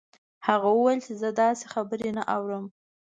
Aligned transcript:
هغه 0.47 0.67
وویل 0.71 0.99
چې 1.05 1.13
زه 1.21 1.29
داسې 1.41 1.65
خبرې 1.73 2.09
نه 2.17 2.23
اورم 2.35 2.65